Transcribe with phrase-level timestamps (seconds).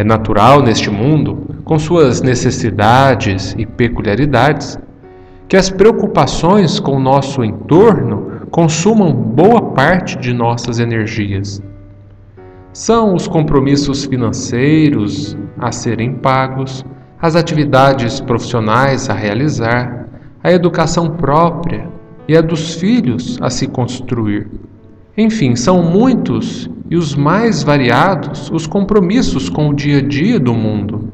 [0.00, 4.78] É natural neste mundo, com suas necessidades e peculiaridades,
[5.46, 11.62] que as preocupações com o nosso entorno consumam boa parte de nossas energias.
[12.72, 16.82] São os compromissos financeiros a serem pagos,
[17.20, 20.08] as atividades profissionais a realizar,
[20.42, 21.86] a educação própria
[22.26, 24.48] e a dos filhos a se construir.
[25.14, 30.52] Enfim, são muitos e os mais variados os compromissos com o dia a dia do
[30.52, 31.08] mundo.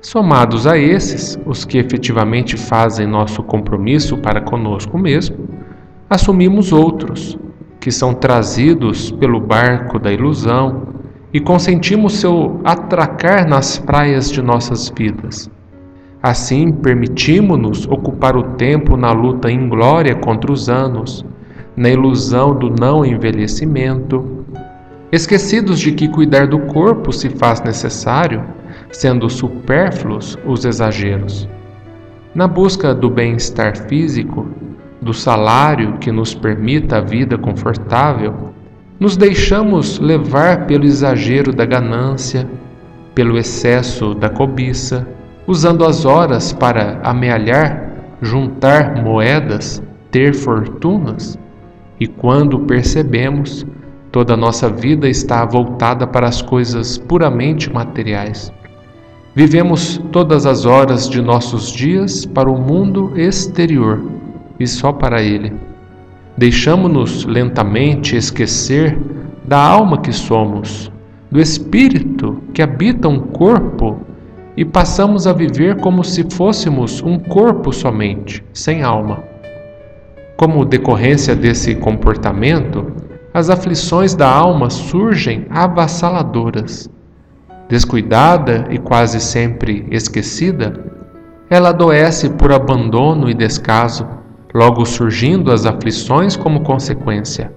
[0.00, 5.36] Somados a esses, os que efetivamente fazem nosso compromisso para conosco mesmo,
[6.08, 7.36] assumimos outros,
[7.80, 10.86] que são trazidos pelo barco da ilusão
[11.32, 15.50] e consentimos seu atracar nas praias de nossas vidas.
[16.22, 21.24] Assim, permitimos-nos ocupar o tempo na luta inglória contra os anos,
[21.76, 24.37] na ilusão do não envelhecimento,
[25.10, 28.44] esquecidos de que cuidar do corpo se faz necessário,
[28.90, 31.48] sendo supérfluos os exageros.
[32.34, 34.46] Na busca do bem-estar físico,
[35.00, 38.52] do salário que nos permita a vida confortável,
[39.00, 42.48] nos deixamos levar pelo exagero da ganância,
[43.14, 45.08] pelo excesso da cobiça,
[45.46, 51.38] usando as horas para amealhar, juntar moedas, ter fortunas,
[51.98, 53.66] e quando percebemos,
[54.10, 58.52] toda a nossa vida está voltada para as coisas puramente materiais.
[59.34, 64.02] Vivemos todas as horas de nossos dias para o mundo exterior
[64.58, 65.52] e só para ele.
[66.36, 68.98] Deixamos-nos lentamente esquecer
[69.46, 70.90] da alma que somos,
[71.30, 74.00] do espírito que habita um corpo
[74.56, 79.22] e passamos a viver como se fôssemos um corpo somente, sem alma.
[80.36, 82.92] Como decorrência desse comportamento,
[83.38, 86.90] as aflições da alma surgem avassaladoras.
[87.68, 90.84] Descuidada e quase sempre esquecida,
[91.48, 94.04] ela adoece por abandono e descaso,
[94.52, 97.52] logo surgindo as aflições como consequência.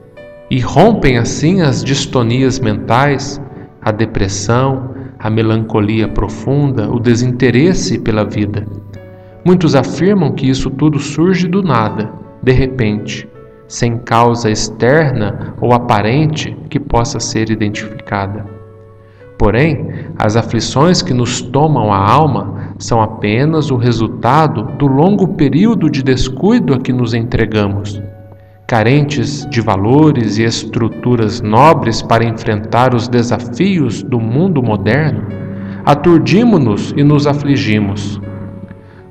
[0.51, 3.41] E rompem assim as distonias mentais,
[3.81, 8.67] a depressão, a melancolia profunda, o desinteresse pela vida.
[9.43, 12.11] Muitos afirmam que isso tudo surge do nada,
[12.43, 13.27] de repente,
[13.71, 18.45] sem causa externa ou aparente que possa ser identificada.
[19.39, 19.87] Porém,
[20.19, 26.03] as aflições que nos tomam a alma são apenas o resultado do longo período de
[26.03, 28.01] descuido a que nos entregamos
[28.71, 35.27] carentes de valores e estruturas nobres para enfrentar os desafios do mundo moderno,
[35.83, 38.21] aturdimos-nos e nos afligimos.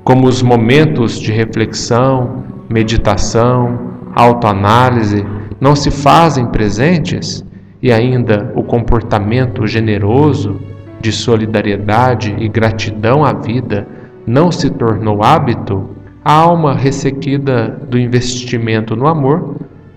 [0.03, 5.25] Como os momentos de reflexão, meditação, autoanálise
[5.59, 7.45] não se fazem presentes
[7.81, 10.59] e ainda o comportamento generoso
[10.99, 13.87] de solidariedade e gratidão à vida
[14.25, 15.89] não se tornou hábito,
[16.23, 19.55] a alma ressequida do investimento no amor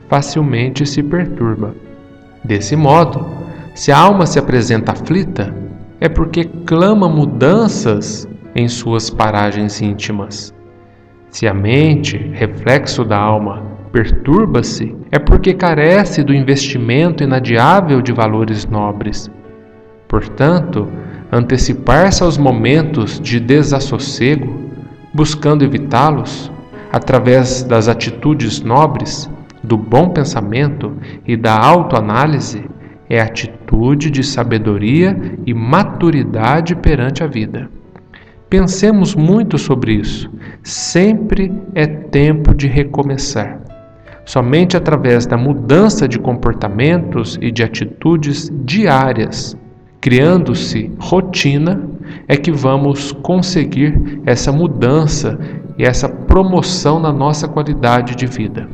[0.09, 1.75] facilmente se perturba.
[2.43, 3.27] Desse modo,
[3.75, 5.55] se a alma se apresenta aflita,
[6.01, 10.55] é porque clama mudanças em suas paragens íntimas.
[11.31, 18.67] Se a mente, reflexo da alma, perturba-se, é porque carece do investimento inadiável de valores
[18.67, 19.31] nobres.
[20.09, 20.89] Portanto,
[21.31, 24.53] antecipar-se aos momentos de desassossego
[25.13, 26.51] buscando evitá-los
[26.93, 29.31] através das atitudes nobres,
[29.63, 30.93] do bom pensamento
[31.25, 32.65] e da autoanálise,
[33.09, 35.17] é atitude de sabedoria
[35.47, 37.71] e maturidade perante a vida.
[38.51, 40.29] Pensemos muito sobre isso.
[40.65, 43.64] Sempre é tempo de recomeçar.
[44.25, 49.57] Somente através da mudança de comportamentos e de atitudes diárias,
[50.01, 51.83] criando-se rotina,
[52.27, 55.39] é que vamos conseguir essa mudança
[55.79, 58.69] e essa promoção na nossa qualidade de vida.